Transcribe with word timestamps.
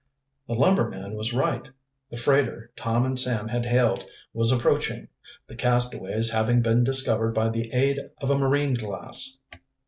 The 0.47 0.55
lumberman 0.55 1.13
was 1.15 1.31
right; 1.31 1.69
the 2.09 2.17
freighter 2.17 2.71
Tom 2.75 3.05
and 3.05 3.19
Sam 3.19 3.49
had 3.49 3.67
hailed 3.67 4.03
was 4.33 4.51
approaching, 4.51 5.09
the 5.45 5.55
castaways 5.55 6.31
having 6.31 6.63
been 6.63 6.83
discovered 6.83 7.33
by 7.33 7.49
the 7.49 7.71
aid 7.71 7.99
of 8.17 8.31
a 8.31 8.35
marine 8.35 8.73
glass. 8.73 9.37